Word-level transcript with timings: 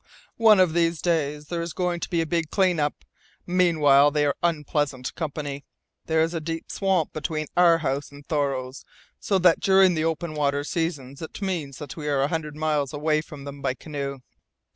One 0.39 0.59
of 0.59 0.73
these 0.73 0.99
days 0.99 1.45
there 1.49 1.61
is 1.61 1.73
going 1.73 1.99
to 1.99 2.09
be 2.09 2.21
a 2.21 2.25
big 2.25 2.49
clean 2.49 2.79
up. 2.79 3.05
Meanwhile, 3.45 4.09
they 4.09 4.25
are 4.25 4.35
unpleasant 4.41 5.13
company. 5.13 5.63
There 6.07 6.21
is 6.23 6.33
a 6.33 6.41
deep 6.41 6.71
swamp 6.71 7.13
between 7.13 7.45
our 7.55 7.77
house 7.77 8.11
and 8.11 8.27
Thoreau's, 8.27 8.83
so 9.19 9.37
that 9.37 9.59
during 9.59 9.93
the 9.93 10.05
open 10.05 10.33
water 10.33 10.63
seasons 10.63 11.21
it 11.21 11.39
means 11.39 11.79
we 11.95 12.07
are 12.07 12.23
a 12.23 12.29
hundred 12.29 12.55
miles 12.55 12.93
away 12.93 13.21
from 13.21 13.43
them 13.43 13.61
by 13.61 13.75
canoe. 13.75 14.21